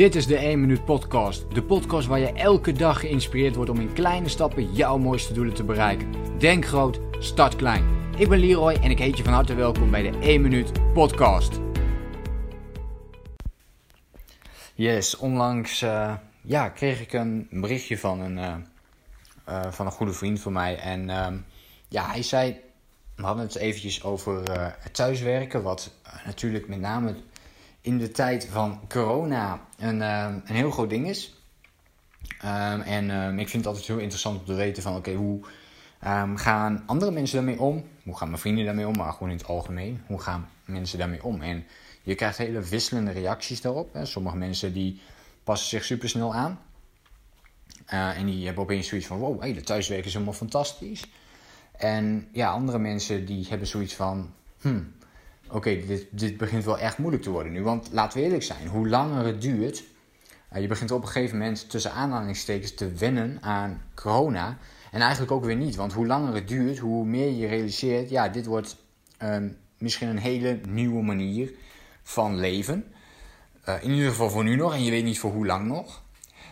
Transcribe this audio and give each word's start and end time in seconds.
Dit 0.00 0.14
is 0.14 0.26
de 0.26 0.36
1 0.36 0.60
Minuut 0.60 0.84
Podcast. 0.84 1.54
De 1.54 1.62
podcast 1.62 2.06
waar 2.06 2.18
je 2.18 2.32
elke 2.32 2.72
dag 2.72 3.00
geïnspireerd 3.00 3.54
wordt 3.54 3.70
om 3.70 3.80
in 3.80 3.92
kleine 3.92 4.28
stappen 4.28 4.72
jouw 4.72 4.98
mooiste 4.98 5.32
doelen 5.32 5.54
te 5.54 5.64
bereiken. 5.64 6.38
Denk 6.38 6.66
groot, 6.66 7.00
start 7.18 7.56
klein. 7.56 7.84
Ik 8.16 8.28
ben 8.28 8.38
Leroy 8.38 8.72
en 8.72 8.90
ik 8.90 8.98
heet 8.98 9.16
je 9.16 9.24
van 9.24 9.32
harte 9.32 9.54
welkom 9.54 9.90
bij 9.90 10.10
de 10.10 10.18
1 10.18 10.40
Minuut 10.40 10.92
Podcast. 10.92 11.60
Yes, 14.74 15.16
onlangs 15.16 15.82
uh, 15.82 16.14
ja, 16.42 16.68
kreeg 16.68 17.00
ik 17.00 17.12
een 17.12 17.48
berichtje 17.50 17.98
van 17.98 18.20
een, 18.20 18.36
uh, 18.36 18.54
uh, 19.48 19.72
van 19.72 19.86
een 19.86 19.92
goede 19.92 20.12
vriend 20.12 20.40
van 20.40 20.52
mij. 20.52 20.78
En 20.78 21.08
ja, 21.88 22.10
hij 22.10 22.22
zei, 22.22 22.60
we 23.16 23.22
hadden 23.22 23.44
het 23.44 23.56
eventjes 23.56 24.02
over 24.02 24.42
thuiswerken, 24.92 25.62
wat 25.62 25.94
natuurlijk 26.24 26.68
met 26.68 26.80
name 26.80 27.14
in 27.80 27.98
de 27.98 28.10
tijd 28.10 28.48
van 28.50 28.80
corona 28.88 29.60
een, 29.78 29.96
uh, 29.96 30.34
een 30.44 30.54
heel 30.54 30.70
groot 30.70 30.90
ding 30.90 31.08
is. 31.08 31.34
Um, 32.44 32.80
en 32.80 33.10
um, 33.10 33.38
ik 33.38 33.48
vind 33.48 33.64
het 33.64 33.66
altijd 33.66 33.86
heel 33.86 33.98
interessant 33.98 34.38
om 34.38 34.44
te 34.44 34.54
weten 34.54 34.82
van 34.82 34.96
oké, 34.96 35.12
hoe 35.12 35.40
gaan 36.34 36.82
andere 36.86 37.10
mensen 37.10 37.36
daarmee 37.36 37.60
om? 37.60 37.84
Hoe 38.04 38.16
gaan 38.16 38.28
mijn 38.28 38.40
vrienden 38.40 38.64
daarmee 38.64 38.86
om? 38.86 38.96
Maar 38.96 39.12
gewoon 39.12 39.30
in 39.30 39.36
het 39.36 39.46
algemeen, 39.46 40.02
hoe 40.06 40.20
gaan 40.20 40.48
mensen 40.64 40.98
daarmee 40.98 41.24
om? 41.24 41.42
En 41.42 41.64
je 42.02 42.14
krijgt 42.14 42.38
hele 42.38 42.60
wisselende 42.60 43.10
reacties 43.10 43.60
daarop. 43.60 43.92
Hè. 43.92 44.04
Sommige 44.04 44.36
mensen 44.36 44.72
die 44.72 45.00
passen 45.44 45.68
zich 45.68 45.84
super 45.84 46.08
snel 46.08 46.34
aan. 46.34 46.60
Uh, 47.92 48.18
en 48.18 48.26
die 48.26 48.44
hebben 48.46 48.62
opeens 48.62 48.88
zoiets 48.88 49.06
van 49.06 49.18
wow, 49.18 49.40
hey, 49.40 49.54
de 49.54 49.60
thuiswerken 49.60 50.06
is 50.06 50.12
helemaal 50.12 50.34
fantastisch. 50.34 51.04
En 51.72 52.28
ja, 52.32 52.50
andere 52.50 52.78
mensen 52.78 53.26
die 53.26 53.46
hebben 53.48 53.68
zoiets 53.68 53.94
van 53.94 54.32
hmm, 54.60 54.92
oké, 55.52 55.86
dit, 55.86 56.06
dit 56.10 56.36
begint 56.36 56.64
wel 56.64 56.78
echt 56.78 56.98
moeilijk 56.98 57.22
te 57.22 57.30
worden 57.30 57.52
nu. 57.52 57.62
Want 57.62 57.88
laten 57.92 58.18
we 58.18 58.24
eerlijk 58.24 58.42
zijn, 58.42 58.66
hoe 58.66 58.88
langer 58.88 59.26
het 59.26 59.40
duurt, 59.40 59.84
uh, 60.52 60.60
je 60.60 60.66
begint 60.66 60.90
op 60.90 61.02
een 61.02 61.08
gegeven 61.08 61.38
moment 61.38 61.70
tussen 61.70 61.92
aanhalingstekens 61.92 62.74
te 62.74 62.92
wennen 62.92 63.38
aan 63.40 63.82
corona. 63.94 64.58
En 64.90 65.00
eigenlijk 65.00 65.32
ook 65.32 65.44
weer 65.44 65.56
niet, 65.56 65.76
want 65.76 65.92
hoe 65.92 66.06
langer 66.06 66.34
het 66.34 66.48
duurt, 66.48 66.78
hoe 66.78 67.04
meer 67.04 67.30
je 67.30 67.46
realiseert, 67.46 68.10
ja, 68.10 68.28
dit 68.28 68.46
wordt 68.46 68.76
um, 69.22 69.56
misschien 69.78 70.08
een 70.08 70.18
hele 70.18 70.60
nieuwe 70.68 71.02
manier 71.02 71.52
van 72.02 72.38
leven. 72.38 72.84
Uh, 73.68 73.82
in 73.82 73.90
ieder 73.90 74.08
geval 74.08 74.30
voor 74.30 74.44
nu 74.44 74.56
nog, 74.56 74.74
en 74.74 74.84
je 74.84 74.90
weet 74.90 75.04
niet 75.04 75.18
voor 75.18 75.32
hoe 75.32 75.46
lang 75.46 75.66
nog. 75.66 76.02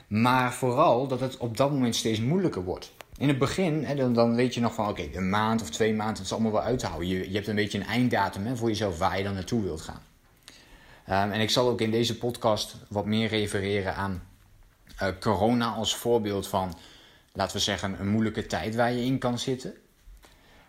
Maar 0.08 0.52
vooral 0.52 1.08
dat 1.08 1.20
het 1.20 1.36
op 1.36 1.56
dat 1.56 1.70
moment 1.70 1.96
steeds 1.96 2.20
moeilijker 2.20 2.64
wordt. 2.64 2.92
In 3.18 3.28
het 3.28 3.38
begin, 3.38 3.84
hè, 3.84 3.94
dan, 3.94 4.12
dan, 4.12 4.34
weet 4.34 4.54
je 4.54 4.60
nog 4.60 4.74
van 4.74 4.88
oké, 4.88 5.08
een 5.12 5.28
maand 5.28 5.62
of 5.62 5.70
twee 5.70 5.94
maanden, 5.94 6.16
het 6.16 6.24
is 6.24 6.32
allemaal 6.32 6.52
wel 6.52 6.62
uit 6.62 6.78
te 6.78 6.86
houden. 6.86 7.08
Je, 7.08 7.28
je 7.28 7.34
hebt 7.34 7.46
een 7.46 7.54
beetje 7.54 7.78
een 7.78 7.86
einddatum 7.86 8.46
hè, 8.46 8.56
voor 8.56 8.68
jezelf 8.68 8.98
waar 8.98 9.18
je 9.18 9.24
dan 9.24 9.34
naartoe 9.34 9.62
wilt 9.62 9.80
gaan. 9.80 10.02
Um, 11.10 11.32
en 11.32 11.40
ik 11.40 11.50
zal 11.50 11.68
ook 11.68 11.80
in 11.80 11.90
deze 11.90 12.18
podcast 12.18 12.76
wat 12.88 13.06
meer 13.06 13.28
refereren 13.28 13.94
aan 13.94 14.22
uh, 15.02 15.08
corona 15.20 15.68
als 15.68 15.96
voorbeeld 15.96 16.48
van, 16.48 16.78
laten 17.32 17.56
we 17.56 17.62
zeggen, 17.62 18.00
een 18.00 18.08
moeilijke 18.08 18.46
tijd 18.46 18.74
waar 18.74 18.92
je 18.92 19.04
in 19.04 19.18
kan 19.18 19.38
zitten. 19.38 19.74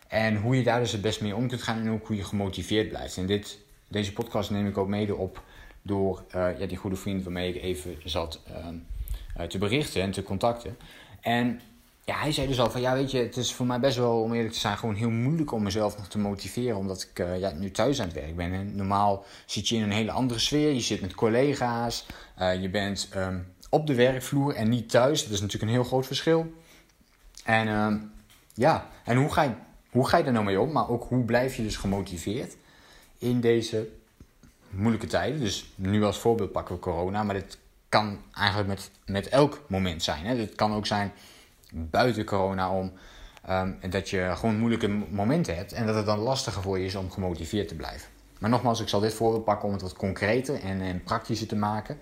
En 0.08 0.36
hoe 0.36 0.56
je 0.56 0.64
daar 0.64 0.80
dus 0.80 0.92
het 0.92 1.02
best 1.02 1.22
mee 1.22 1.36
om 1.36 1.48
kunt 1.48 1.62
gaan 1.62 1.80
en 1.80 1.92
ook 1.92 2.08
hoe 2.08 2.16
je 2.16 2.24
gemotiveerd 2.24 2.90
blijft. 2.90 3.18
En 3.18 3.26
dit, 3.26 3.60
deze 3.88 4.14
podcast 4.14 4.50
neem 4.50 4.68
ik 4.68 4.78
ook 4.78 4.88
mede 4.88 5.16
op 5.16 5.44
door 5.82 6.24
uh, 6.36 6.60
ja, 6.60 6.66
die 6.66 6.78
goede 6.78 6.96
vriend 6.96 7.24
waarmee 7.24 7.54
ik 7.54 7.62
even 7.62 7.98
zat 8.04 8.42
uh, 9.38 9.44
te 9.46 9.58
berichten 9.58 10.02
en 10.02 10.12
te 10.12 10.24
contacten. 10.24 10.78
En 11.22 11.62
ja, 12.10 12.20
hij 12.20 12.32
zei 12.32 12.48
dus 12.48 12.60
al 12.60 12.72
van 12.72 12.82
ja, 12.82 12.94
weet 12.94 13.12
je, 13.12 13.18
het 13.18 13.38
is 13.38 13.54
voor 13.54 13.66
mij 13.66 13.80
best 13.80 13.98
wel, 13.98 14.22
om 14.22 14.34
eerlijk 14.34 14.54
te 14.54 14.60
zijn, 14.60 14.78
gewoon 14.78 14.96
heel 14.96 15.10
moeilijk 15.10 15.52
om 15.52 15.64
mezelf 15.64 15.98
nog 15.98 16.08
te 16.08 16.18
motiveren. 16.18 16.78
Omdat 16.78 17.08
ik 17.12 17.20
uh, 17.20 17.40
ja, 17.40 17.52
nu 17.52 17.72
thuis 17.72 18.00
aan 18.00 18.08
het 18.08 18.16
werk 18.16 18.36
ben. 18.36 18.54
En 18.54 18.76
normaal 18.76 19.26
zit 19.46 19.68
je 19.68 19.76
in 19.76 19.84
een 19.84 19.92
hele 19.92 20.12
andere 20.12 20.40
sfeer. 20.40 20.74
Je 20.74 20.80
zit 20.80 21.02
met 21.02 21.16
collega's. 21.16 22.06
Uh, 22.40 22.62
je 22.62 22.70
bent 22.70 23.10
um, 23.16 23.54
op 23.70 23.88
de 23.88 23.96
werkvloer 23.96 24.56
en 24.56 24.70
niet 24.70 24.90
thuis. 24.90 25.24
Dat 25.24 25.32
is 25.32 25.42
natuurlijk 25.42 25.72
een 25.72 25.78
heel 25.78 25.88
groot 25.88 26.06
verschil. 26.06 26.54
En 27.44 27.68
uh, 27.68 27.94
ja, 28.54 28.88
en 29.04 29.18
hoe 29.18 29.34
ga, 29.34 29.42
je, 29.42 29.54
hoe 29.90 30.08
ga 30.08 30.18
je 30.18 30.24
er 30.24 30.32
nou 30.32 30.46
mee 30.46 30.60
om? 30.60 30.72
Maar 30.72 30.90
ook 30.90 31.06
hoe 31.10 31.24
blijf 31.24 31.56
je 31.56 31.64
dus 31.64 31.78
gemotiveerd 31.78 32.56
in 33.18 33.42
deze 33.42 33.88
moeilijke 34.70 35.08
tijden? 35.08 35.40
Dus 35.40 35.72
nu 35.76 36.04
als 36.04 36.18
voorbeeld 36.18 36.52
pakken 36.52 36.76
we 36.76 36.82
corona. 36.82 37.24
Maar 37.24 37.36
dit 37.36 37.58
kan 37.90 38.18
eigenlijk 38.34 38.70
met, 38.70 38.92
met 39.06 39.28
elk 39.28 39.62
moment 39.68 40.04
zijn. 40.04 40.38
Dit 40.38 40.56
kan 40.56 40.74
ook 40.74 40.86
zijn 40.86 41.12
buiten 41.72 42.26
corona 42.26 42.72
om. 42.72 42.92
Um, 43.50 43.80
dat 43.90 44.10
je 44.10 44.32
gewoon 44.36 44.58
moeilijke 44.58 44.88
momenten 44.88 45.56
hebt 45.56 45.74
en 45.74 45.86
dat 45.86 45.96
het 45.96 46.06
dan 46.06 46.20
lastiger 46.20 46.62
voor 46.62 46.80
je 46.80 46.86
is 46.86 46.96
om 46.96 47.12
gemotiveerd 47.12 47.68
te 47.68 47.76
blijven. 47.76 48.10
Maar 48.40 48.50
nogmaals, 48.50 48.80
ik 48.80 48.88
zal 48.88 49.00
dit 49.00 49.14
voorbeeld 49.14 49.44
pakken 49.44 49.68
om 49.68 49.74
het 49.74 49.82
wat 49.82 49.94
concreter 49.94 50.60
en, 50.62 50.82
en 50.82 51.04
praktischer 51.04 51.48
te 51.48 51.56
maken. 51.56 51.98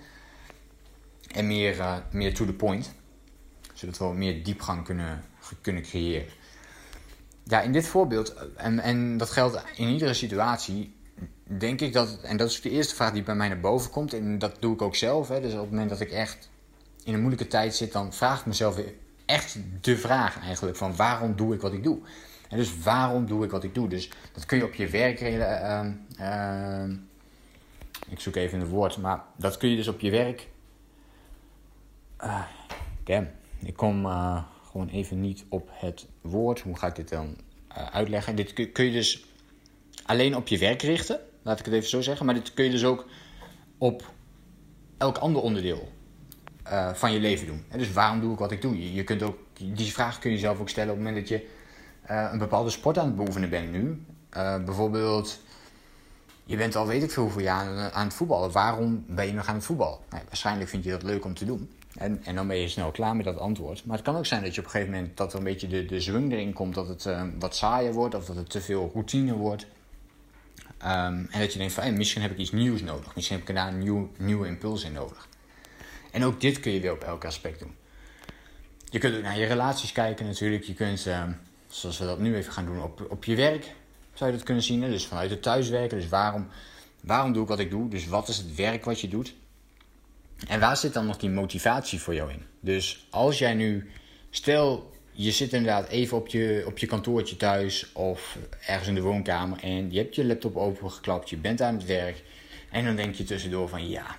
En 1.27 1.47
meer, 1.47 1.77
uh, 1.77 1.95
meer 2.11 2.33
to 2.33 2.45
the 2.45 2.53
point. 2.53 2.93
Zodat 3.73 3.97
we 3.97 4.05
wat 4.05 4.15
meer 4.15 4.43
diepgang 4.43 4.83
kunnen, 4.83 5.23
kunnen 5.61 5.83
creëren. 5.83 6.27
Ja, 7.43 7.61
in 7.61 7.71
dit 7.71 7.87
voorbeeld, 7.87 8.35
en, 8.55 8.79
en 8.79 9.17
dat 9.17 9.29
geldt 9.29 9.63
in 9.75 9.87
iedere 9.87 10.13
situatie, 10.13 10.95
denk 11.43 11.81
ik 11.81 11.93
dat, 11.93 12.21
en 12.21 12.37
dat 12.37 12.49
is 12.49 12.61
de 12.61 12.69
eerste 12.69 12.95
vraag 12.95 13.11
die 13.11 13.23
bij 13.23 13.35
mij 13.35 13.47
naar 13.47 13.59
boven 13.59 13.91
komt, 13.91 14.13
en 14.13 14.39
dat 14.39 14.57
doe 14.59 14.73
ik 14.73 14.81
ook 14.81 14.95
zelf. 14.95 15.27
Hè, 15.27 15.41
dus 15.41 15.53
op 15.53 15.59
het 15.59 15.69
moment 15.69 15.89
dat 15.89 15.99
ik 15.99 16.11
echt 16.11 16.49
in 17.03 17.13
een 17.13 17.19
moeilijke 17.19 17.47
tijd 17.47 17.75
zit, 17.75 17.91
dan 17.91 18.13
vraag 18.13 18.39
ik 18.39 18.45
mezelf 18.45 18.79
echt 19.27 19.59
de 19.81 19.97
vraag 19.97 20.39
eigenlijk 20.39 20.77
van 20.77 20.95
waarom 20.95 21.35
doe 21.35 21.53
ik 21.53 21.61
wat 21.61 21.73
ik 21.73 21.83
doe. 21.83 21.99
En 22.49 22.57
dus 22.57 22.79
waarom 22.83 23.25
doe 23.25 23.43
ik 23.43 23.51
wat 23.51 23.63
ik 23.63 23.75
doe? 23.75 23.87
Dus 23.87 24.09
dat 24.33 24.45
kun 24.45 24.57
je 24.57 24.65
op 24.65 24.73
je 24.73 24.87
werk. 24.87 25.21
Uh, 25.21 25.85
uh, 26.19 26.89
ik 28.09 28.19
zoek 28.19 28.35
even 28.35 28.59
een 28.59 28.67
woord, 28.67 28.97
maar 28.97 29.23
dat 29.35 29.57
kun 29.57 29.69
je 29.69 29.75
dus 29.75 29.87
op 29.87 29.99
je 29.99 30.11
werk. 30.11 30.47
Uh, 32.23 32.43
damn, 33.03 33.29
ik 33.59 33.75
kom 33.75 34.05
uh, 34.05 34.43
gewoon 34.69 34.87
even 34.87 35.21
niet 35.21 35.45
op 35.49 35.69
het 35.71 36.07
woord. 36.21 36.61
Hoe 36.61 36.77
ga 36.77 36.87
ik 36.87 36.95
dit 36.95 37.09
dan 37.09 37.37
uh, 37.77 37.85
uitleggen? 37.85 38.35
Dit 38.35 38.71
kun 38.71 38.85
je 38.85 38.91
dus 38.91 39.25
alleen 40.05 40.35
op 40.35 40.47
je 40.47 40.57
werk 40.57 40.81
richten, 40.81 41.19
laat 41.41 41.59
ik 41.59 41.65
het 41.65 41.73
even 41.73 41.89
zo 41.89 42.01
zeggen. 42.01 42.25
Maar 42.25 42.35
dit 42.35 42.53
kun 42.53 42.65
je 42.65 42.71
dus 42.71 42.85
ook 42.85 43.05
op 43.77 44.11
elk 44.97 45.17
ander 45.17 45.41
onderdeel 45.41 45.91
uh, 46.71 46.93
van 46.93 47.11
je 47.11 47.19
leven 47.19 47.47
doen. 47.47 47.65
En 47.67 47.77
dus 47.77 47.91
waarom 47.91 48.19
doe 48.19 48.33
ik 48.33 48.39
wat 48.39 48.51
ik 48.51 48.61
doe? 48.61 48.93
Je, 48.93 49.03
kunt 49.03 49.23
ook, 49.23 49.37
die 49.53 49.91
vraag 49.91 50.19
kun 50.19 50.31
je 50.31 50.37
zelf 50.37 50.59
ook 50.59 50.69
stellen 50.69 50.89
op 50.91 50.97
het 50.97 51.05
moment 51.05 51.27
dat 51.27 51.39
je 51.39 51.47
uh, 52.11 52.29
een 52.31 52.37
bepaalde 52.37 52.69
sport 52.69 52.97
aan 52.97 53.05
het 53.05 53.15
beoefenen 53.15 53.49
bent 53.49 53.71
nu. 53.71 54.05
Uh, 54.37 54.63
bijvoorbeeld, 54.63 55.39
je 56.43 56.57
bent 56.57 56.75
al 56.75 56.87
weet 56.87 57.03
ik 57.03 57.11
veel 57.11 57.23
hoeveel 57.23 57.41
jaar 57.41 57.91
aan 57.91 58.05
het 58.05 58.13
voetballen. 58.13 58.51
Waarom 58.51 59.05
ben 59.07 59.25
je 59.25 59.33
nog 59.33 59.47
aan 59.47 59.55
het 59.55 59.63
voetballen? 59.63 59.97
Nou, 60.09 60.23
waarschijnlijk 60.27 60.69
vind 60.69 60.83
je 60.83 60.89
dat 60.89 61.03
leuk 61.03 61.25
om 61.25 61.33
te 61.33 61.45
doen. 61.45 61.69
En, 61.97 62.23
en 62.23 62.35
dan 62.35 62.47
ben 62.47 62.57
je 62.57 62.67
snel 62.67 62.91
klaar 62.91 63.15
met 63.15 63.25
dat 63.25 63.37
antwoord. 63.37 63.85
Maar 63.85 63.95
het 63.95 64.05
kan 64.05 64.15
ook 64.15 64.25
zijn 64.25 64.43
dat 64.43 64.55
je 64.55 64.59
op 64.59 64.65
een 64.65 64.71
gegeven 64.71 64.93
moment 64.93 65.17
dat 65.17 65.31
er 65.31 65.37
een 65.37 65.43
beetje 65.43 65.67
de, 65.67 65.85
de 65.85 66.01
zwang 66.01 66.31
erin 66.31 66.53
komt. 66.53 66.75
Dat 66.75 66.87
het 66.87 67.09
wat 67.39 67.55
saaier 67.55 67.93
wordt 67.93 68.15
of 68.15 68.25
dat 68.25 68.35
het 68.35 68.49
te 68.49 68.61
veel 68.61 68.91
routine 68.93 69.33
wordt. 69.33 69.67
Um, 70.83 71.27
en 71.31 71.39
dat 71.39 71.53
je 71.53 71.59
denkt 71.59 71.73
van 71.73 71.97
misschien 71.97 72.21
heb 72.21 72.31
ik 72.31 72.37
iets 72.37 72.51
nieuws 72.51 72.81
nodig. 72.81 73.15
Misschien 73.15 73.37
heb 73.37 73.49
ik 73.49 73.55
daar 73.55 73.67
een 73.67 73.79
nieuw, 73.79 74.09
nieuwe 74.17 74.47
impuls 74.47 74.83
in 74.83 74.93
nodig. 74.93 75.27
En 76.11 76.23
ook 76.23 76.41
dit 76.41 76.59
kun 76.59 76.71
je 76.71 76.79
weer 76.79 76.91
op 76.91 77.03
elk 77.03 77.25
aspect 77.25 77.59
doen. 77.59 77.75
Je 78.89 78.99
kunt 78.99 79.15
ook 79.15 79.21
naar 79.21 79.39
je 79.39 79.45
relaties 79.45 79.91
kijken 79.91 80.25
natuurlijk. 80.25 80.63
Je 80.63 80.73
kunt, 80.73 81.05
uh, 81.05 81.23
zoals 81.67 81.97
we 81.97 82.05
dat 82.05 82.19
nu 82.19 82.35
even 82.35 82.53
gaan 82.53 82.65
doen, 82.65 82.83
op, 82.83 83.05
op 83.09 83.25
je 83.25 83.35
werk 83.35 83.71
zou 84.13 84.31
je 84.31 84.35
dat 84.37 84.45
kunnen 84.45 84.63
zien. 84.63 84.81
Dus 84.81 85.05
vanuit 85.05 85.29
het 85.29 85.41
thuiswerken. 85.41 85.97
Dus 85.97 86.09
waarom, 86.09 86.47
waarom 87.01 87.33
doe 87.33 87.43
ik 87.43 87.49
wat 87.49 87.59
ik 87.59 87.69
doe? 87.69 87.89
Dus 87.89 88.07
wat 88.07 88.27
is 88.27 88.37
het 88.37 88.55
werk 88.55 88.85
wat 88.85 89.01
je 89.01 89.07
doet? 89.07 89.35
En 90.47 90.59
waar 90.59 90.77
zit 90.77 90.93
dan 90.93 91.05
nog 91.05 91.17
die 91.17 91.29
motivatie 91.29 91.99
voor 91.99 92.13
jou 92.13 92.31
in? 92.31 92.45
Dus 92.59 93.07
als 93.09 93.39
jij 93.39 93.53
nu, 93.53 93.89
stel 94.29 94.91
je 95.11 95.31
zit 95.31 95.53
inderdaad 95.53 95.87
even 95.87 96.17
op 96.17 96.27
je, 96.27 96.63
op 96.65 96.77
je 96.77 96.85
kantoortje 96.85 97.37
thuis 97.37 97.91
of 97.93 98.37
ergens 98.65 98.87
in 98.87 98.95
de 98.95 99.01
woonkamer 99.01 99.59
en 99.59 99.91
je 99.91 99.99
hebt 99.99 100.15
je 100.15 100.25
laptop 100.25 100.55
opengeklapt, 100.55 101.29
je 101.29 101.37
bent 101.37 101.61
aan 101.61 101.73
het 101.73 101.85
werk 101.85 102.23
en 102.71 102.85
dan 102.85 102.95
denk 102.95 103.15
je 103.15 103.23
tussendoor 103.23 103.69
van 103.69 103.89
ja, 103.89 104.15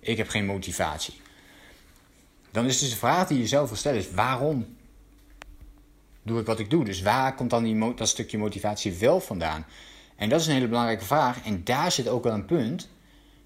ik 0.00 0.16
heb 0.16 0.28
geen 0.28 0.46
motivatie. 0.46 1.14
Dan 2.50 2.66
is 2.66 2.78
dus 2.78 2.90
de 2.90 2.96
vraag 2.96 3.28
die 3.28 3.38
je 3.38 3.46
zelf 3.46 3.68
wil 3.68 3.78
stellen 3.78 3.98
is 3.98 4.10
waarom 4.10 4.76
doe 6.22 6.40
ik 6.40 6.46
wat 6.46 6.58
ik 6.58 6.70
doe? 6.70 6.84
Dus 6.84 7.02
waar 7.02 7.34
komt 7.34 7.50
dan 7.50 7.64
die, 7.64 7.94
dat 7.94 8.08
stukje 8.08 8.38
motivatie 8.38 8.92
wel 8.92 9.20
vandaan? 9.20 9.66
En 10.16 10.28
dat 10.28 10.40
is 10.40 10.46
een 10.46 10.52
hele 10.52 10.68
belangrijke 10.68 11.04
vraag. 11.04 11.44
En 11.44 11.64
daar 11.64 11.92
zit 11.92 12.08
ook 12.08 12.24
wel 12.24 12.32
een 12.32 12.44
punt 12.44 12.88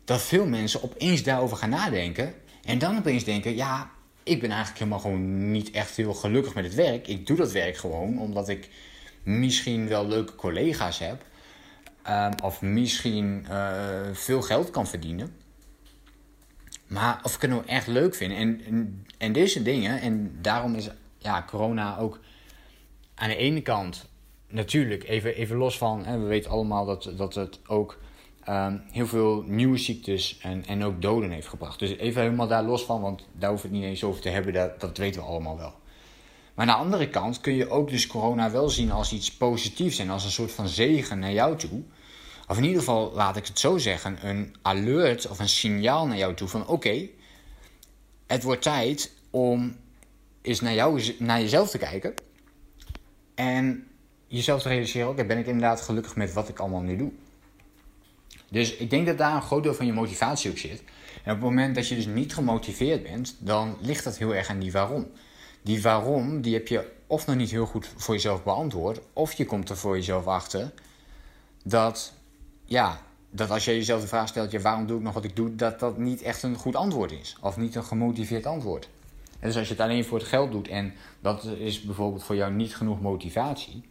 dat 0.05 0.23
veel 0.23 0.47
mensen 0.47 0.83
opeens 0.83 1.23
daarover 1.23 1.57
gaan 1.57 1.71
nadenken. 1.71 2.35
En 2.65 2.79
dan 2.79 2.99
opeens 2.99 3.25
denken, 3.25 3.57
ja, 3.57 3.91
ik 4.23 4.41
ben 4.41 4.51
eigenlijk 4.51 4.79
helemaal 4.79 5.01
gewoon 5.01 5.51
niet 5.51 5.71
echt 5.71 5.97
heel 5.97 6.15
gelukkig 6.15 6.55
met 6.55 6.65
het 6.65 6.75
werk. 6.75 7.07
Ik 7.07 7.27
doe 7.27 7.37
dat 7.37 7.53
werk 7.53 7.77
gewoon 7.77 8.19
omdat 8.19 8.49
ik 8.49 8.71
misschien 9.23 9.89
wel 9.89 10.07
leuke 10.07 10.35
collega's 10.35 10.99
heb. 10.99 11.25
Um, 12.09 12.33
of 12.43 12.61
misschien 12.63 13.47
uh, 13.51 14.01
veel 14.13 14.43
geld 14.43 14.71
kan 14.71 14.87
verdienen. 14.87 15.37
Maar 16.87 17.21
of 17.23 17.35
ik 17.35 17.41
het 17.41 17.51
nou 17.51 17.63
echt 17.67 17.87
leuk 17.87 18.15
vind. 18.15 18.33
En, 18.33 18.61
en, 19.19 19.33
deze 19.33 19.63
dingen, 19.63 20.01
en 20.01 20.39
daarom 20.43 20.75
is 20.75 20.89
ja, 21.19 21.45
corona 21.47 21.99
ook 21.99 22.21
aan 23.15 23.29
de 23.29 23.37
ene 23.37 23.61
kant 23.61 24.09
natuurlijk 24.49 25.05
even, 25.05 25.35
even 25.35 25.57
los 25.57 25.79
van. 25.79 26.05
Hè, 26.05 26.19
we 26.19 26.27
weten 26.27 26.51
allemaal 26.51 26.85
dat, 26.85 27.13
dat 27.17 27.35
het 27.35 27.61
ook 27.67 27.99
ehm, 28.45 28.77
heel 28.91 29.07
veel 29.07 29.43
nieuwe 29.47 29.79
ziektes 29.79 30.39
en, 30.39 30.65
en 30.67 30.85
ook 30.85 31.03
doden 31.03 31.31
heeft 31.31 31.49
gebracht. 31.49 31.79
Dus 31.79 31.91
even 31.91 32.23
helemaal 32.23 32.49
daar 32.49 32.65
los 32.65 32.85
van, 32.85 33.01
want 33.01 33.27
daar 33.33 33.51
hoeven 33.51 33.71
we 33.71 33.75
het 33.75 33.85
niet 33.85 33.95
eens 33.95 34.05
over 34.05 34.21
te 34.21 34.29
hebben, 34.29 34.53
dat, 34.53 34.81
dat 34.81 34.97
weten 34.97 35.21
we 35.21 35.27
allemaal 35.27 35.57
wel. 35.57 35.75
Maar 36.55 36.67
aan 36.67 36.77
de 36.77 36.85
andere 36.85 37.09
kant 37.09 37.41
kun 37.41 37.55
je 37.55 37.71
ook 37.71 37.89
dus 37.91 38.07
corona 38.07 38.51
wel 38.51 38.69
zien 38.69 38.91
als 38.91 39.13
iets 39.13 39.37
positiefs 39.37 39.99
en 39.99 40.11
als 40.11 40.25
een 40.25 40.31
soort 40.31 40.53
van 40.53 40.69
zegen 40.69 41.19
naar 41.19 41.33
jou 41.33 41.57
toe. 41.57 41.83
Of 42.49 42.57
in 42.57 42.65
ieder 42.65 42.79
geval, 42.79 43.13
laat 43.13 43.37
ik 43.37 43.47
het 43.47 43.59
zo 43.59 43.79
zeggen, 43.79 44.29
een 44.29 44.57
alert 44.63 45.29
of 45.29 45.39
een 45.39 45.49
signaal 45.49 46.07
naar 46.07 46.17
jou 46.17 46.35
toe 46.35 46.49
van 46.49 46.67
oké, 46.67 47.09
het 48.27 48.43
wordt 48.43 48.63
tijd 48.63 49.13
om 49.31 49.77
eens 50.43 50.61
naar, 50.61 50.75
jou, 50.75 51.15
naar 51.19 51.41
jezelf 51.41 51.71
te 51.71 51.79
kijken. 51.79 52.15
En 53.35 53.87
jezelf 54.27 54.63
te 54.63 54.69
realiseren, 54.69 55.09
oké, 55.09 55.25
ben 55.25 55.39
ik 55.39 55.47
inderdaad 55.47 55.81
gelukkig 55.81 56.17
met 56.17 56.33
wat 56.33 56.49
ik 56.49 56.59
allemaal 56.59 56.81
nu 56.81 56.97
doe. 56.97 57.13
Dus 58.51 58.77
ik 58.77 58.91
denk 58.91 59.07
dat 59.07 59.19
daar 59.19 59.35
een 59.35 59.43
groot 59.43 59.63
deel 59.63 59.75
van 59.75 59.87
je 59.87 59.93
motivatie 59.93 60.51
ook 60.51 60.59
zit. 60.59 60.83
En 61.25 61.33
op 61.33 61.41
het 61.41 61.41
moment 61.41 61.75
dat 61.75 61.89
je 61.89 61.95
dus 61.95 62.07
niet 62.07 62.35
gemotiveerd 62.35 63.03
bent, 63.03 63.37
dan 63.39 63.77
ligt 63.81 64.05
dat 64.05 64.19
heel 64.19 64.35
erg 64.35 64.49
aan 64.49 64.59
die 64.59 64.73
waarom. 64.73 65.07
Die 65.63 65.83
waarom, 65.83 66.41
die 66.41 66.55
heb 66.55 66.69
je 66.69 66.93
of 67.07 67.27
nog 67.27 67.37
niet 67.37 67.51
heel 67.51 67.67
goed 67.67 67.89
voor 67.97 68.15
jezelf 68.15 68.43
beantwoord, 68.43 69.01
of 69.13 69.33
je 69.33 69.45
komt 69.45 69.71
er 69.71 69.77
voor 69.77 69.97
jezelf 69.97 70.27
achter 70.27 70.73
dat, 71.65 72.13
ja, 72.65 73.01
dat 73.31 73.51
als 73.51 73.65
je 73.65 73.71
jezelf 73.71 74.01
de 74.01 74.07
vraag 74.07 74.29
stelt, 74.29 74.63
waarom 74.63 74.87
doe 74.87 74.97
ik 74.99 75.03
nog 75.03 75.15
wat 75.15 75.25
ik 75.25 75.37
doe, 75.37 75.55
dat 75.55 75.81
dat 75.81 75.99
niet 75.99 76.23
echt 76.23 76.43
een 76.43 76.55
goed 76.55 76.77
antwoord 76.77 77.13
is. 77.13 77.37
Of 77.41 77.57
niet 77.57 77.75
een 77.75 77.85
gemotiveerd 77.85 78.47
antwoord. 78.47 78.89
En 79.41 79.49
dus 79.49 79.57
als 79.57 79.69
je 79.69 79.75
het 79.75 79.83
alleen 79.83 80.05
voor 80.05 80.19
het 80.19 80.29
geld 80.29 80.53
doet 80.53 80.69
en 80.69 80.95
dat 81.21 81.45
is 81.45 81.83
bijvoorbeeld 81.83 82.25
voor 82.25 82.37
jou 82.37 82.53
niet 82.53 82.77
genoeg 82.77 83.01
motivatie. 83.01 83.83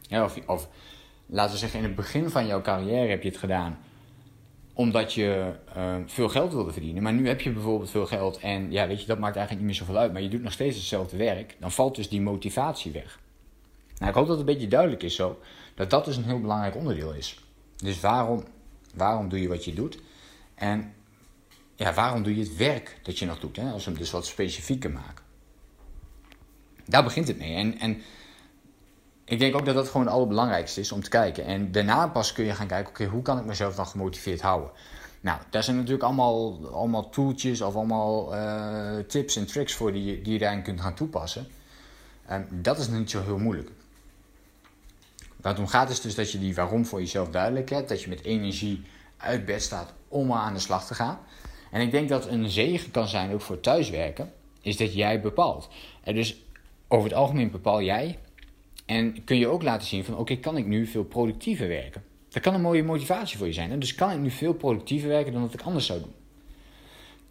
Ja, 0.00 0.24
of, 0.24 0.38
of 0.46 0.68
laten 1.26 1.52
we 1.52 1.58
zeggen, 1.58 1.78
in 1.78 1.84
het 1.84 1.94
begin 1.94 2.30
van 2.30 2.46
jouw 2.46 2.60
carrière 2.60 3.08
heb 3.08 3.22
je 3.22 3.28
het 3.28 3.38
gedaan 3.38 3.78
omdat 4.74 5.12
je 5.12 5.52
uh, 5.76 5.96
veel 6.06 6.28
geld 6.28 6.52
wilde 6.52 6.72
verdienen. 6.72 7.02
Maar 7.02 7.12
nu 7.12 7.28
heb 7.28 7.40
je 7.40 7.50
bijvoorbeeld 7.50 7.90
veel 7.90 8.06
geld 8.06 8.38
en 8.38 8.72
ja, 8.72 8.86
weet 8.86 9.00
je, 9.00 9.06
dat 9.06 9.18
maakt 9.18 9.36
eigenlijk 9.36 9.66
niet 9.66 9.76
meer 9.76 9.86
zoveel 9.86 10.00
uit. 10.00 10.12
Maar 10.12 10.22
je 10.22 10.28
doet 10.28 10.42
nog 10.42 10.52
steeds 10.52 10.76
hetzelfde 10.76 11.16
werk. 11.16 11.56
Dan 11.58 11.72
valt 11.72 11.96
dus 11.96 12.08
die 12.08 12.20
motivatie 12.20 12.92
weg. 12.92 13.18
Nou, 13.98 14.10
ik 14.10 14.16
hoop 14.16 14.26
dat 14.26 14.38
het 14.38 14.48
een 14.48 14.54
beetje 14.54 14.68
duidelijk 14.68 15.02
is 15.02 15.14
zo. 15.14 15.38
Dat 15.74 15.90
dat 15.90 16.04
dus 16.04 16.16
een 16.16 16.24
heel 16.24 16.40
belangrijk 16.40 16.76
onderdeel 16.76 17.12
is. 17.12 17.40
Dus 17.76 18.00
waarom, 18.00 18.44
waarom 18.94 19.28
doe 19.28 19.40
je 19.40 19.48
wat 19.48 19.64
je 19.64 19.74
doet? 19.74 19.98
En 20.54 20.94
ja, 21.74 21.94
waarom 21.94 22.22
doe 22.22 22.36
je 22.36 22.42
het 22.42 22.56
werk 22.56 22.98
dat 23.02 23.18
je 23.18 23.26
nog 23.26 23.38
doet? 23.38 23.56
Hè? 23.56 23.70
Als 23.70 23.84
we 23.84 23.90
hem 23.90 23.98
dus 23.98 24.10
wat 24.10 24.26
specifieker 24.26 24.90
maken. 24.90 25.24
Daar 26.86 27.04
begint 27.04 27.28
het 27.28 27.38
mee. 27.38 27.54
En, 27.54 27.78
en 27.78 28.02
ik 29.24 29.38
denk 29.38 29.56
ook 29.56 29.64
dat 29.64 29.74
dat 29.74 29.88
gewoon 29.88 30.06
het 30.06 30.14
allerbelangrijkste 30.14 30.80
is 30.80 30.92
om 30.92 31.02
te 31.02 31.10
kijken. 31.10 31.44
En 31.44 31.72
daarna 31.72 32.08
pas 32.08 32.32
kun 32.32 32.44
je 32.44 32.54
gaan 32.54 32.66
kijken, 32.66 32.88
oké, 32.88 33.04
hoe 33.04 33.22
kan 33.22 33.38
ik 33.38 33.44
mezelf 33.44 33.74
dan 33.74 33.86
gemotiveerd 33.86 34.40
houden? 34.40 34.70
Nou, 35.20 35.38
daar 35.50 35.62
zijn 35.62 35.76
natuurlijk 35.76 36.04
allemaal, 36.04 36.68
allemaal 36.72 37.10
tooltjes 37.10 37.60
of 37.60 37.74
allemaal 37.74 38.34
uh, 38.34 38.98
tips 38.98 39.36
en 39.36 39.46
tricks 39.46 39.74
voor 39.74 39.92
die, 39.92 40.22
die 40.22 40.32
je 40.32 40.38
daarin 40.38 40.62
kunt 40.62 40.80
gaan 40.80 40.94
toepassen. 40.94 41.46
Um, 42.30 42.46
dat 42.50 42.78
is 42.78 42.88
niet 42.88 43.10
zo 43.10 43.22
heel 43.22 43.38
moeilijk. 43.38 43.70
Waar 45.44 45.52
het 45.52 45.62
om 45.62 45.68
gaat 45.68 45.90
is 45.90 46.00
dus 46.00 46.14
dat 46.14 46.32
je 46.32 46.38
die 46.38 46.54
waarom 46.54 46.86
voor 46.86 47.00
jezelf 47.00 47.28
duidelijk 47.28 47.70
hebt. 47.70 47.88
Dat 47.88 48.02
je 48.02 48.08
met 48.08 48.24
energie 48.24 48.82
uit 49.16 49.44
bed 49.44 49.62
staat 49.62 49.92
om 50.08 50.32
aan 50.32 50.54
de 50.54 50.60
slag 50.60 50.86
te 50.86 50.94
gaan. 50.94 51.18
En 51.70 51.80
ik 51.80 51.90
denk 51.90 52.08
dat 52.08 52.26
een 52.26 52.50
zegen 52.50 52.90
kan 52.90 53.08
zijn 53.08 53.32
ook 53.32 53.40
voor 53.40 53.60
thuiswerken, 53.60 54.32
is 54.60 54.76
dat 54.76 54.94
jij 54.94 55.20
bepaalt. 55.20 55.68
En 56.02 56.14
dus 56.14 56.36
over 56.88 57.08
het 57.08 57.18
algemeen 57.18 57.50
bepaal 57.50 57.82
jij 57.82 58.18
en 58.86 59.24
kun 59.24 59.38
je 59.38 59.48
ook 59.48 59.62
laten 59.62 59.86
zien 59.86 60.04
van 60.04 60.16
oké, 60.16 60.36
kan 60.36 60.56
ik 60.56 60.66
nu 60.66 60.86
veel 60.86 61.04
productiever 61.04 61.68
werken? 61.68 62.04
Dat 62.28 62.42
kan 62.42 62.54
een 62.54 62.60
mooie 62.60 62.82
motivatie 62.82 63.38
voor 63.38 63.46
je 63.46 63.52
zijn. 63.52 63.70
Hè? 63.70 63.78
Dus 63.78 63.94
kan 63.94 64.10
ik 64.10 64.18
nu 64.18 64.30
veel 64.30 64.54
productiever 64.54 65.08
werken 65.08 65.32
dan 65.32 65.42
dat 65.42 65.54
ik 65.54 65.62
anders 65.62 65.86
zou 65.86 66.00
doen? 66.00 66.14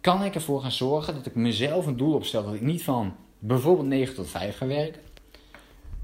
Kan 0.00 0.24
ik 0.24 0.34
ervoor 0.34 0.60
gaan 0.60 0.72
zorgen 0.72 1.14
dat 1.14 1.26
ik 1.26 1.34
mezelf 1.34 1.86
een 1.86 1.96
doel 1.96 2.14
opstel 2.14 2.44
dat 2.44 2.54
ik 2.54 2.60
niet 2.60 2.84
van 2.84 3.16
bijvoorbeeld 3.38 3.88
9 3.88 4.14
tot 4.14 4.28
5 4.28 4.56
ga 4.56 4.66
werken? 4.66 5.02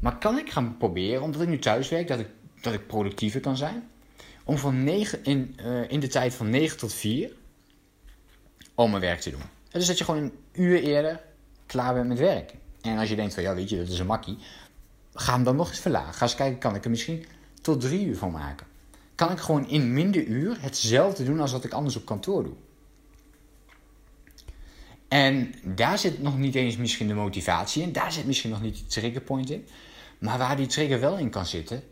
Maar 0.01 0.19
kan 0.19 0.39
ik 0.39 0.51
gaan 0.51 0.77
proberen, 0.77 1.23
omdat 1.23 1.41
ik 1.41 1.49
nu 1.49 1.59
thuis 1.59 1.89
werk, 1.89 2.09
dat 2.09 2.19
ik, 2.19 2.29
dat 2.61 2.73
ik 2.73 2.87
productiever 2.87 3.41
kan 3.41 3.57
zijn? 3.57 3.89
Om 4.45 4.59
van 4.59 4.85
9 4.85 5.25
in, 5.25 5.57
uh, 5.61 5.91
in 5.91 6.01
de 6.01 6.09
tijd 6.09 6.35
van 6.35 6.51
9 6.51 6.79
tot 6.79 6.95
4 6.95 7.33
om 8.75 8.91
mijn 8.91 9.03
werk 9.03 9.21
te 9.21 9.31
doen. 9.31 9.43
Dus 9.71 9.87
dat 9.87 9.99
je 9.99 10.05
gewoon 10.05 10.23
een 10.23 10.33
uur 10.53 10.83
eerder 10.83 11.21
klaar 11.67 11.95
bent 11.95 12.09
met 12.09 12.19
werk. 12.19 12.55
En 12.81 12.99
als 12.99 13.09
je 13.09 13.17
denkt 13.17 13.35
van 13.35 13.43
ja, 13.43 13.55
weet 13.55 13.69
je, 13.69 13.77
dat 13.77 13.89
is 13.89 13.99
een 13.99 14.07
makkie 14.07 14.39
ga 15.15 15.33
hem 15.33 15.45
dan 15.45 15.57
nog 15.57 15.69
eens 15.69 15.79
verlagen. 15.79 16.15
Ga 16.15 16.23
eens 16.23 16.35
kijken, 16.35 16.59
kan 16.59 16.75
ik 16.75 16.85
er 16.85 16.91
misschien 16.91 17.25
tot 17.61 17.81
drie 17.81 18.07
uur 18.07 18.17
van 18.17 18.31
maken? 18.31 18.67
Kan 19.15 19.31
ik 19.31 19.39
gewoon 19.39 19.69
in 19.69 19.93
minder 19.93 20.25
uur 20.25 20.57
hetzelfde 20.61 21.25
doen 21.25 21.41
als 21.41 21.53
wat 21.53 21.65
ik 21.65 21.73
anders 21.73 21.97
op 21.97 22.05
kantoor 22.05 22.45
doe? 22.45 22.55
En 25.09 25.55
daar 25.65 25.99
zit 25.99 26.23
nog 26.23 26.39
niet 26.39 26.55
eens 26.55 26.77
misschien 26.77 27.07
de 27.07 27.15
motivatie 27.15 27.83
in. 27.83 27.93
Daar 27.93 28.13
zit 28.13 28.27
misschien 28.27 28.51
nog 28.51 28.63
niet 28.63 28.79
de 28.79 28.87
triggerpoint 28.87 29.51
in. 29.51 29.67
Maar 30.21 30.39
waar 30.39 30.57
die 30.57 30.67
trigger 30.67 31.01
wel 31.01 31.19
in 31.19 31.31
kan 31.31 31.47
zitten, 31.47 31.83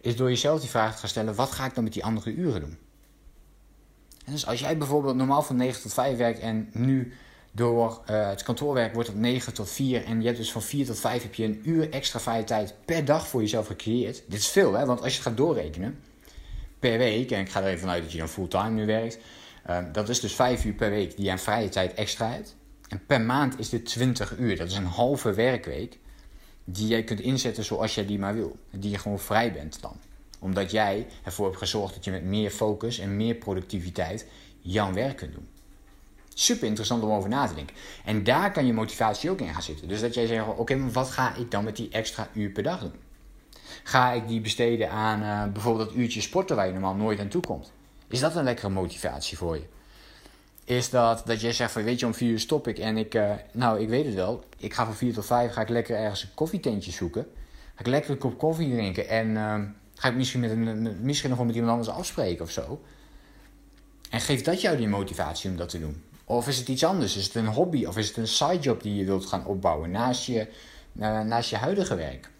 is 0.00 0.16
door 0.16 0.28
jezelf 0.28 0.60
die 0.60 0.70
vraag 0.70 0.92
te 0.92 0.98
gaan 0.98 1.08
stellen: 1.08 1.34
wat 1.34 1.50
ga 1.50 1.64
ik 1.64 1.74
dan 1.74 1.84
met 1.84 1.92
die 1.92 2.04
andere 2.04 2.30
uren 2.30 2.60
doen? 2.60 2.78
En 4.24 4.32
dus 4.32 4.46
als 4.46 4.60
jij 4.60 4.76
bijvoorbeeld 4.76 5.16
normaal 5.16 5.42
van 5.42 5.56
9 5.56 5.82
tot 5.82 5.92
5 5.92 6.16
werkt 6.16 6.38
en 6.38 6.68
nu 6.72 7.12
door 7.52 8.00
uh, 8.10 8.28
het 8.28 8.42
kantoorwerk 8.42 8.94
wordt 8.94 9.08
het 9.08 9.16
9 9.16 9.54
tot 9.54 9.70
4 9.70 10.04
en 10.04 10.20
je 10.20 10.26
hebt 10.26 10.38
dus 10.38 10.52
van 10.52 10.62
4 10.62 10.86
tot 10.86 10.98
5 10.98 11.22
heb 11.22 11.34
je 11.34 11.44
een 11.44 11.60
uur 11.64 11.90
extra 11.90 12.20
vrije 12.20 12.44
tijd 12.44 12.74
per 12.84 13.04
dag 13.04 13.28
voor 13.28 13.40
jezelf 13.40 13.66
gecreëerd. 13.66 14.22
Dit 14.26 14.38
is 14.38 14.48
veel, 14.48 14.72
hè? 14.72 14.86
want 14.86 15.02
als 15.02 15.10
je 15.10 15.18
het 15.18 15.26
gaat 15.26 15.36
doorrekenen 15.36 15.98
per 16.78 16.98
week, 16.98 17.30
en 17.30 17.40
ik 17.40 17.50
ga 17.50 17.60
er 17.60 17.66
even 17.66 17.80
vanuit 17.80 18.02
dat 18.02 18.12
je 18.12 18.18
dan 18.18 18.28
fulltime 18.28 18.70
nu 18.70 18.86
werkt, 18.86 19.18
uh, 19.68 19.78
dat 19.92 20.08
is 20.08 20.20
dus 20.20 20.34
5 20.34 20.64
uur 20.64 20.72
per 20.74 20.90
week 20.90 21.16
die 21.16 21.24
je 21.24 21.30
aan 21.30 21.38
vrije 21.38 21.68
tijd 21.68 21.94
extra 21.94 22.30
hebt. 22.30 22.56
En 22.88 23.06
per 23.06 23.20
maand 23.20 23.58
is 23.58 23.68
dit 23.68 23.86
20 23.86 24.38
uur, 24.38 24.56
dat 24.56 24.66
is 24.66 24.76
een 24.76 24.84
halve 24.84 25.34
werkweek 25.34 25.98
die 26.72 26.86
jij 26.86 27.04
kunt 27.04 27.20
inzetten 27.20 27.64
zoals 27.64 27.94
jij 27.94 28.06
die 28.06 28.18
maar 28.18 28.34
wil. 28.34 28.56
Die 28.70 28.90
je 28.90 28.98
gewoon 28.98 29.18
vrij 29.18 29.52
bent 29.52 29.80
dan. 29.80 29.96
Omdat 30.38 30.70
jij 30.70 31.06
ervoor 31.24 31.46
hebt 31.46 31.58
gezorgd 31.58 31.94
dat 31.94 32.04
je 32.04 32.10
met 32.10 32.24
meer 32.24 32.50
focus 32.50 32.98
en 32.98 33.16
meer 33.16 33.34
productiviteit 33.34 34.26
jouw 34.60 34.92
werk 34.92 35.16
kunt 35.16 35.32
doen 35.32 35.48
super 36.40 36.66
interessant 36.66 37.02
om 37.02 37.10
over 37.10 37.28
na 37.28 37.46
te 37.46 37.54
denken. 37.54 37.76
En 38.04 38.24
daar 38.24 38.52
kan 38.52 38.66
je 38.66 38.72
motivatie 38.72 39.30
ook 39.30 39.40
in 39.40 39.52
gaan 39.52 39.62
zitten. 39.62 39.88
Dus 39.88 40.00
dat 40.00 40.14
jij 40.14 40.26
zegt, 40.26 40.46
oké, 40.56 40.74
maar 40.74 40.90
wat 40.90 41.10
ga 41.10 41.34
ik 41.34 41.50
dan 41.50 41.64
met 41.64 41.76
die 41.76 41.88
extra 41.90 42.28
uur 42.32 42.50
per 42.50 42.62
dag 42.62 42.80
doen? 42.80 42.92
Ga 43.82 44.12
ik 44.12 44.28
die 44.28 44.40
besteden 44.40 44.90
aan 44.90 45.22
uh, 45.22 45.52
bijvoorbeeld 45.52 45.88
dat 45.88 45.98
uurtje 45.98 46.20
sporten 46.20 46.56
waar 46.56 46.66
je 46.66 46.72
normaal 46.72 46.94
nooit 46.94 47.20
aan 47.20 47.28
toe 47.28 47.42
komt? 47.42 47.72
Is 48.08 48.20
dat 48.20 48.36
een 48.36 48.44
lekkere 48.44 48.68
motivatie 48.68 49.36
voor 49.36 49.54
je? 49.54 49.64
Is 50.70 50.90
dat 50.90 51.22
dat 51.26 51.40
jij 51.40 51.52
zegt 51.52 51.72
van 51.72 51.82
weet 51.82 52.00
je 52.00 52.06
om 52.06 52.14
vier 52.14 52.30
uur 52.30 52.40
stop 52.40 52.68
ik 52.68 52.78
en 52.78 52.96
ik, 52.96 53.14
uh, 53.14 53.32
nou 53.52 53.80
ik 53.80 53.88
weet 53.88 54.04
het 54.04 54.14
wel, 54.14 54.44
ik 54.56 54.74
ga 54.74 54.84
van 54.84 54.94
vier 54.94 55.12
tot 55.12 55.26
vijf 55.26 55.52
ga 55.52 55.60
ik 55.60 55.68
lekker 55.68 55.96
ergens 55.96 56.22
een 56.22 56.34
koffietentje 56.34 56.90
zoeken. 56.90 57.26
Ga 57.74 57.80
ik 57.80 57.86
lekker 57.86 58.10
een 58.10 58.18
kop 58.18 58.38
koffie 58.38 58.72
drinken 58.72 59.08
en 59.08 59.28
uh, 59.28 59.60
ga 59.94 60.08
ik 60.08 60.14
misschien, 60.14 60.40
met 60.40 60.50
een, 60.50 60.96
misschien 61.00 61.28
nog 61.28 61.38
wel 61.38 61.46
met 61.46 61.56
iemand 61.56 61.72
anders 61.72 61.96
afspreken 61.96 62.44
of 62.44 62.50
zo. 62.50 62.80
En 64.10 64.20
geeft 64.20 64.44
dat 64.44 64.60
jou 64.60 64.76
die 64.76 64.88
motivatie 64.88 65.50
om 65.50 65.56
dat 65.56 65.68
te 65.68 65.80
doen? 65.80 66.02
Of 66.24 66.48
is 66.48 66.58
het 66.58 66.68
iets 66.68 66.84
anders? 66.84 67.16
Is 67.16 67.24
het 67.24 67.34
een 67.34 67.46
hobby? 67.46 67.84
Of 67.84 67.96
is 67.96 68.08
het 68.08 68.16
een 68.16 68.28
sidejob 68.28 68.82
die 68.82 68.94
je 68.94 69.04
wilt 69.04 69.26
gaan 69.26 69.46
opbouwen 69.46 69.90
naast 69.90 70.26
je, 70.26 70.46
uh, 70.96 71.20
naast 71.20 71.50
je 71.50 71.56
huidige 71.56 71.94
werk? 71.94 72.30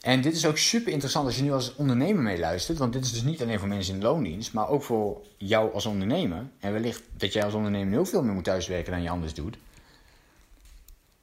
En 0.00 0.20
dit 0.20 0.34
is 0.34 0.46
ook 0.46 0.58
super 0.58 0.92
interessant 0.92 1.26
als 1.26 1.36
je 1.36 1.42
nu 1.42 1.52
als 1.52 1.74
ondernemer 1.74 2.22
meeluistert. 2.22 2.78
Want 2.78 2.92
dit 2.92 3.04
is 3.04 3.12
dus 3.12 3.22
niet 3.22 3.42
alleen 3.42 3.58
voor 3.58 3.68
mensen 3.68 3.94
in 3.94 4.02
loondienst, 4.02 4.52
maar 4.52 4.68
ook 4.68 4.82
voor 4.82 5.20
jou 5.36 5.72
als 5.72 5.86
ondernemer. 5.86 6.46
En 6.58 6.72
wellicht 6.72 7.02
dat 7.16 7.32
jij 7.32 7.44
als 7.44 7.54
ondernemer 7.54 7.92
heel 7.92 8.06
veel 8.06 8.22
meer 8.22 8.34
moet 8.34 8.44
thuiswerken 8.44 8.92
dan 8.92 9.02
je 9.02 9.10
anders 9.10 9.34
doet. 9.34 9.56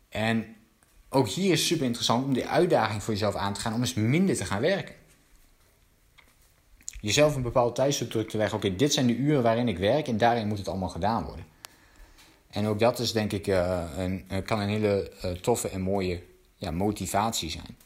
En 0.09 0.55
ook 1.09 1.27
hier 1.27 1.51
is 1.51 1.67
super 1.67 1.85
interessant 1.85 2.25
om 2.25 2.33
die 2.33 2.47
uitdaging 2.47 3.03
voor 3.03 3.13
jezelf 3.13 3.35
aan 3.35 3.53
te 3.53 3.59
gaan 3.59 3.73
om 3.73 3.79
eens 3.79 3.93
minder 3.93 4.35
te 4.35 4.45
gaan 4.45 4.61
werken 4.61 4.95
jezelf 7.01 7.35
een 7.35 7.41
bepaald 7.41 7.75
tijdsdruk 7.75 8.29
te 8.29 8.37
leggen. 8.37 8.57
Oké, 8.57 8.75
dit 8.75 8.93
zijn 8.93 9.07
de 9.07 9.15
uren 9.15 9.43
waarin 9.43 9.67
ik 9.67 9.77
werk 9.77 10.07
en 10.07 10.17
daarin 10.17 10.47
moet 10.47 10.57
het 10.57 10.67
allemaal 10.67 10.89
gedaan 10.89 11.23
worden. 11.23 11.45
En 12.49 12.65
ook 12.65 12.79
dat 12.79 12.99
is 12.99 13.11
denk 13.11 13.31
ik 13.31 13.47
uh, 13.47 13.83
een, 13.97 14.25
kan 14.45 14.59
een 14.59 14.69
hele 14.69 15.11
uh, 15.25 15.31
toffe 15.31 15.69
en 15.69 15.81
mooie 15.81 16.23
ja, 16.55 16.71
motivatie 16.71 17.49
zijn. 17.49 17.77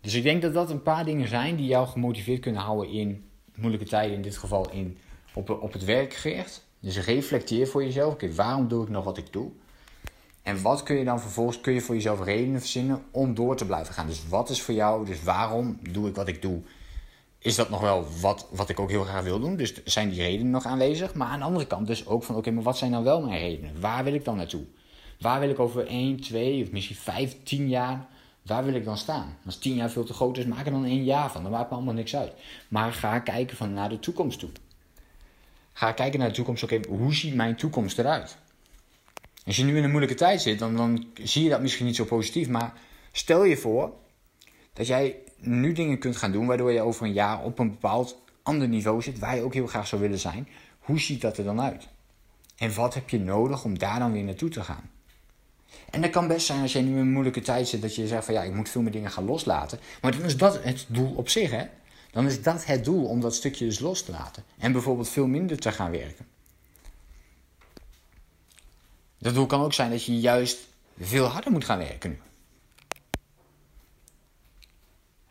Dus 0.00 0.14
ik 0.14 0.22
denk 0.22 0.42
dat 0.42 0.54
dat 0.54 0.70
een 0.70 0.82
paar 0.82 1.04
dingen 1.04 1.28
zijn 1.28 1.56
die 1.56 1.66
jou 1.66 1.86
gemotiveerd 1.86 2.40
kunnen 2.40 2.62
houden 2.62 2.90
in 2.92 3.24
moeilijke 3.54 3.86
tijden, 3.86 4.16
in 4.16 4.22
dit 4.22 4.36
geval 4.36 4.70
in, 4.70 4.98
op, 5.34 5.50
op 5.50 5.72
het 5.72 5.84
werk 5.84 6.14
gericht. 6.14 6.66
Dus 6.80 7.04
reflecteer 7.04 7.66
voor 7.66 7.84
jezelf, 7.84 8.12
oké, 8.12 8.34
waarom 8.34 8.68
doe 8.68 8.82
ik 8.82 8.88
nog 8.88 9.04
wat 9.04 9.18
ik 9.18 9.32
doe? 9.32 9.50
En 10.42 10.62
wat 10.62 10.82
kun 10.82 10.96
je 10.96 11.04
dan 11.04 11.20
vervolgens, 11.20 11.60
kun 11.60 11.72
je 11.72 11.80
voor 11.80 11.94
jezelf 11.94 12.24
redenen 12.24 12.60
verzinnen 12.60 13.02
om 13.10 13.34
door 13.34 13.56
te 13.56 13.66
blijven 13.66 13.94
gaan. 13.94 14.06
Dus 14.06 14.28
wat 14.28 14.50
is 14.50 14.62
voor 14.62 14.74
jou, 14.74 15.06
dus 15.06 15.22
waarom 15.22 15.78
doe 15.90 16.08
ik 16.08 16.14
wat 16.14 16.28
ik 16.28 16.42
doe? 16.42 16.60
Is 17.38 17.54
dat 17.54 17.70
nog 17.70 17.80
wel 17.80 18.06
wat, 18.20 18.48
wat 18.50 18.68
ik 18.68 18.80
ook 18.80 18.90
heel 18.90 19.04
graag 19.04 19.22
wil 19.22 19.40
doen? 19.40 19.56
Dus 19.56 19.84
zijn 19.84 20.10
die 20.10 20.22
redenen 20.22 20.50
nog 20.50 20.64
aanwezig? 20.64 21.14
Maar 21.14 21.28
aan 21.28 21.38
de 21.38 21.44
andere 21.44 21.66
kant 21.66 21.86
dus 21.86 22.06
ook 22.06 22.22
van, 22.22 22.36
oké, 22.36 22.50
maar 22.50 22.62
wat 22.62 22.78
zijn 22.78 22.90
nou 22.90 23.04
wel 23.04 23.22
mijn 23.22 23.40
redenen? 23.40 23.80
Waar 23.80 24.04
wil 24.04 24.14
ik 24.14 24.24
dan 24.24 24.36
naartoe? 24.36 24.64
Waar 25.20 25.40
wil 25.40 25.48
ik 25.48 25.58
over 25.58 25.86
1, 25.86 26.20
2 26.20 26.62
of 26.62 26.70
misschien 26.70 26.96
5, 26.96 27.36
10 27.42 27.68
jaar 27.68 28.08
Waar 28.42 28.64
wil 28.64 28.74
ik 28.74 28.84
dan 28.84 28.96
staan? 28.96 29.36
Als 29.44 29.58
tien 29.58 29.74
jaar 29.74 29.90
veel 29.90 30.04
te 30.04 30.12
groot 30.12 30.36
is, 30.36 30.44
maak 30.44 30.66
er 30.66 30.72
dan 30.72 30.84
één 30.84 31.04
jaar 31.04 31.30
van. 31.30 31.42
Dan 31.42 31.52
maakt 31.52 31.70
me 31.70 31.76
allemaal 31.76 31.94
niks 31.94 32.16
uit. 32.16 32.32
Maar 32.68 32.92
ga 32.92 33.18
kijken 33.18 33.56
van 33.56 33.72
naar 33.72 33.88
de 33.88 33.98
toekomst 33.98 34.38
toe. 34.38 34.50
Ga 35.72 35.92
kijken 35.92 36.18
naar 36.18 36.28
de 36.28 36.34
toekomst. 36.34 36.62
Oké, 36.62 36.80
hoe 36.88 37.14
ziet 37.14 37.34
mijn 37.34 37.56
toekomst 37.56 37.98
eruit? 37.98 38.36
Als 39.46 39.56
je 39.56 39.64
nu 39.64 39.76
in 39.76 39.84
een 39.84 39.90
moeilijke 39.90 40.16
tijd 40.16 40.42
zit, 40.42 40.58
dan, 40.58 40.76
dan 40.76 41.06
zie 41.14 41.42
je 41.44 41.50
dat 41.50 41.60
misschien 41.60 41.86
niet 41.86 41.96
zo 41.96 42.04
positief. 42.04 42.48
Maar 42.48 42.72
stel 43.12 43.44
je 43.44 43.56
voor 43.56 43.92
dat 44.72 44.86
jij 44.86 45.16
nu 45.36 45.72
dingen 45.72 45.98
kunt 45.98 46.16
gaan 46.16 46.32
doen 46.32 46.46
waardoor 46.46 46.72
je 46.72 46.80
over 46.80 47.06
een 47.06 47.12
jaar 47.12 47.42
op 47.42 47.58
een 47.58 47.70
bepaald 47.70 48.22
ander 48.42 48.68
niveau 48.68 49.02
zit, 49.02 49.18
waar 49.18 49.36
je 49.36 49.42
ook 49.42 49.54
heel 49.54 49.66
graag 49.66 49.86
zou 49.86 50.00
willen 50.02 50.18
zijn. 50.18 50.48
Hoe 50.78 51.00
ziet 51.00 51.20
dat 51.20 51.38
er 51.38 51.44
dan 51.44 51.60
uit? 51.60 51.88
En 52.56 52.74
wat 52.74 52.94
heb 52.94 53.10
je 53.10 53.18
nodig 53.18 53.64
om 53.64 53.78
daar 53.78 53.98
dan 53.98 54.12
weer 54.12 54.24
naartoe 54.24 54.48
te 54.48 54.64
gaan? 54.64 54.90
En 55.90 56.00
dat 56.00 56.10
kan 56.10 56.28
best 56.28 56.46
zijn 56.46 56.62
als 56.62 56.72
jij 56.72 56.82
nu 56.82 56.90
in 56.90 56.96
een 56.96 57.12
moeilijke 57.12 57.40
tijd 57.40 57.68
zit, 57.68 57.82
dat 57.82 57.94
je 57.94 58.06
zegt 58.06 58.24
van 58.24 58.34
ja, 58.34 58.42
ik 58.42 58.54
moet 58.54 58.68
veel 58.68 58.82
meer 58.82 58.92
dingen 58.92 59.10
gaan 59.10 59.24
loslaten. 59.24 59.78
Maar 60.02 60.12
dan 60.12 60.22
is 60.22 60.36
dat 60.36 60.62
het 60.62 60.86
doel 60.88 61.14
op 61.14 61.28
zich, 61.28 61.50
hè? 61.50 61.64
Dan 62.10 62.26
is 62.26 62.42
dat 62.42 62.64
het 62.64 62.84
doel 62.84 63.04
om 63.04 63.20
dat 63.20 63.34
stukje 63.34 63.64
dus 63.64 63.78
los 63.78 64.02
te 64.02 64.10
laten. 64.10 64.44
En 64.58 64.72
bijvoorbeeld 64.72 65.08
veel 65.08 65.26
minder 65.26 65.58
te 65.58 65.72
gaan 65.72 65.90
werken. 65.90 66.26
Dat 69.18 69.34
doel 69.34 69.46
kan 69.46 69.60
ook 69.60 69.72
zijn 69.72 69.90
dat 69.90 70.04
je 70.04 70.20
juist 70.20 70.58
veel 71.00 71.26
harder 71.26 71.52
moet 71.52 71.64
gaan 71.64 71.78
werken. 71.78 72.20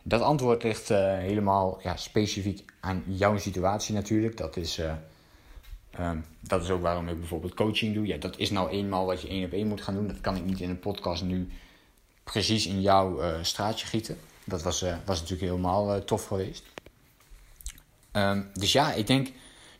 Dat 0.03 0.21
antwoord 0.21 0.63
ligt 0.63 0.89
uh, 0.89 0.97
helemaal 1.17 1.79
ja, 1.83 1.95
specifiek 1.95 2.65
aan 2.79 3.03
jouw 3.07 3.37
situatie 3.37 3.93
natuurlijk. 3.93 4.37
Dat 4.37 4.57
is, 4.57 4.79
uh, 4.79 4.93
um, 5.99 6.25
dat 6.39 6.63
is 6.63 6.69
ook 6.69 6.81
waarom 6.81 7.07
ik 7.07 7.19
bijvoorbeeld 7.19 7.53
coaching 7.53 7.93
doe. 7.93 8.07
Ja, 8.07 8.17
dat 8.17 8.37
is 8.37 8.49
nou 8.49 8.69
eenmaal 8.69 9.05
wat 9.05 9.21
je 9.21 9.27
één 9.27 9.45
op 9.45 9.51
één 9.51 9.67
moet 9.67 9.81
gaan 9.81 9.93
doen. 9.93 10.07
Dat 10.07 10.21
kan 10.21 10.35
ik 10.35 10.45
niet 10.45 10.59
in 10.59 10.69
een 10.69 10.79
podcast 10.79 11.23
nu 11.23 11.49
precies 12.23 12.67
in 12.67 12.81
jouw 12.81 13.21
uh, 13.21 13.35
straatje 13.41 13.87
gieten. 13.87 14.17
Dat 14.43 14.61
was, 14.61 14.81
was 15.05 15.19
natuurlijk 15.19 15.51
helemaal 15.51 16.03
tof 16.03 16.25
geweest. 16.25 16.63
Um, 18.11 18.49
dus 18.53 18.71
ja, 18.71 18.93
ik 18.93 19.07
denk 19.07 19.31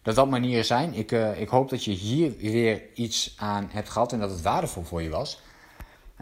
dat 0.02 0.16
dat 0.16 0.30
manieren 0.30 0.66
zijn. 0.66 0.94
Ik, 0.94 1.12
ik 1.38 1.50
hoop 1.50 1.70
dat 1.70 1.84
je 1.84 1.92
hier 1.92 2.38
weer 2.38 2.82
iets 2.94 3.34
aan 3.38 3.70
hebt 3.72 3.90
gehad 3.90 4.14
en 4.14 4.20
dat 4.20 4.30
het 4.30 4.42
waardevol 4.42 4.84
voor 4.84 5.02
je 5.02 5.10
was. 5.10 5.42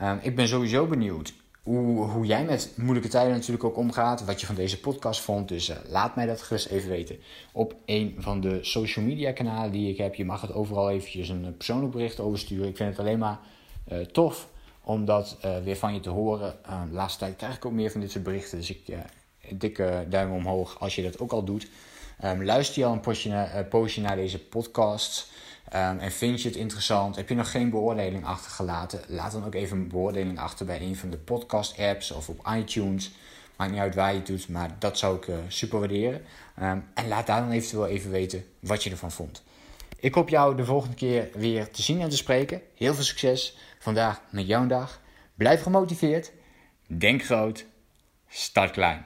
Um, 0.04 0.20
ik 0.22 0.36
ben 0.36 0.48
sowieso 0.48 0.86
benieuwd 0.86 1.34
hoe, 1.68 2.10
hoe 2.10 2.26
jij 2.26 2.44
met 2.44 2.72
moeilijke 2.76 3.10
tijden 3.10 3.34
natuurlijk 3.34 3.64
ook 3.64 3.78
omgaat. 3.78 4.26
Wat 4.26 4.40
je 4.40 4.46
van 4.46 4.56
deze 4.56 4.80
podcast 4.80 5.22
vond. 5.22 5.48
Dus 5.48 5.70
uh, 5.70 5.76
laat 5.88 6.16
mij 6.16 6.26
dat 6.26 6.42
gerust 6.42 6.68
even 6.68 6.90
weten. 6.90 7.20
Op 7.52 7.76
een 7.86 8.16
van 8.18 8.42
de 8.42 8.60
social 8.62 9.06
media 9.06 9.32
kanalen 9.32 9.72
die 9.72 9.90
ik 9.90 9.98
heb. 9.98 10.16
Je 10.16 10.26
mag 10.26 10.42
het 10.42 10.54
overal 10.54 10.90
eventjes 10.90 11.30
een 11.30 11.56
persoonlijk 11.58 11.92
bericht 11.92 12.20
over 12.20 12.40
sturen. 12.40 12.68
Ik 12.68 12.78
vind 12.78 12.90
het 12.90 13.00
alleen 13.00 13.20
maar 13.20 13.40
uh, 13.92 14.00
tof 14.00 14.50
om 14.84 15.06
dat 15.06 15.38
uh, 15.46 15.58
weer 15.64 15.76
van 15.76 15.94
je 15.94 16.00
te 16.00 16.10
horen. 16.10 16.56
de 16.90 16.96
laatste 16.96 17.20
tijd 17.20 17.36
krijg 17.36 17.56
ik 17.56 17.66
ook 17.66 17.72
meer 17.72 17.92
van 17.92 18.02
dit 18.02 18.12
soort 18.12 18.24
berichten. 18.24 18.58
Dus 18.58 18.70
ik 18.70 18.96
dikke 19.50 20.06
duim 20.10 20.32
omhoog 20.32 20.80
als 20.80 20.96
je 20.96 21.04
dat 21.04 21.20
ook 21.20 21.32
al 21.32 21.44
doet. 21.44 21.68
Um, 22.24 22.44
luister 22.44 22.80
je 22.80 22.86
al 22.86 23.00
een 23.04 23.30
naar, 23.30 23.66
poosje 23.66 24.02
naar 24.02 24.16
deze 24.16 24.40
podcast. 24.40 25.32
Um, 25.74 26.00
en 26.00 26.12
vind 26.12 26.42
je 26.42 26.48
het 26.48 26.58
interessant? 26.58 27.16
Heb 27.16 27.30
je 27.30 27.36
nog 27.36 27.52
geen 27.52 27.70
beoordeling 27.70 28.26
achtergelaten? 28.26 29.02
Laat 29.08 29.32
dan 29.32 29.46
ook 29.46 29.56
even 29.56 29.78
een 29.78 29.88
beoordeling 29.88 30.40
achter 30.40 30.66
bij 30.66 30.82
een 30.82 30.96
van 30.96 31.10
de 31.10 31.18
podcast-apps 31.18 32.12
of 32.12 32.30
op 32.30 32.48
iTunes. 32.56 33.12
Maakt 33.56 33.72
niet 33.72 33.80
uit 33.80 33.96
waar 33.96 34.12
je 34.12 34.18
het 34.18 34.28
doet, 34.28 34.50
maar 34.50 34.76
dat 34.80 34.98
zou 34.98 35.18
ik 35.18 35.28
uh, 35.28 35.36
super 35.48 35.80
waarderen. 35.80 36.22
Um, 36.62 36.86
en 36.94 37.08
laat 37.08 37.28
daar 37.28 37.42
dan 37.42 37.52
eventueel 37.52 37.88
even 37.88 38.12
weten 38.12 38.46
wat 38.60 38.84
je 38.84 38.90
ervan 38.90 39.12
vond. 39.12 39.44
Ik 40.00 40.14
hoop 40.14 40.30
jou 40.30 40.56
de 40.56 40.66
volgende 40.66 40.96
keer 40.96 41.30
weer 41.34 41.72
te 41.72 41.82
zien 41.82 42.02
en 42.02 42.10
te 42.10 42.18
spreken. 42.18 42.62
Heel 42.76 42.94
veel 42.94 43.04
succes 43.04 43.58
vandaag 43.80 44.22
met 44.30 44.48
jouw 44.48 44.68
dag. 44.68 45.02
Blijf 45.36 45.62
gemotiveerd. 45.62 46.32
Denk 46.88 47.26
groot. 47.26 47.66
Start 48.28 48.72
klein. 48.72 49.06